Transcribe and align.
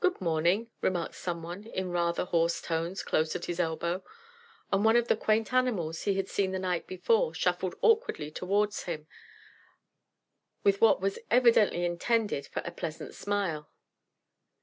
"Good 0.00 0.20
morning," 0.20 0.70
remarked 0.82 1.14
someone 1.14 1.64
in 1.64 1.90
rather 1.90 2.26
hoarse 2.26 2.60
tones 2.60 3.02
close 3.02 3.34
at 3.34 3.46
his 3.46 3.58
elbow, 3.58 4.04
and 4.70 4.84
one 4.84 4.94
of 4.94 5.08
the 5.08 5.16
quaint 5.16 5.54
animals 5.54 6.02
he 6.02 6.16
had 6.16 6.28
seen 6.28 6.50
the 6.52 6.58
night 6.58 6.86
before 6.86 7.32
shuffled 7.32 7.74
awkwardly 7.80 8.30
towards 8.30 8.82
him 8.82 9.06
with 10.64 10.82
what 10.82 11.00
was 11.00 11.18
evidently 11.30 11.86
intended 11.86 12.46
for 12.46 12.60
a 12.66 12.70
pleasant 12.70 13.14
smile. 13.14 13.70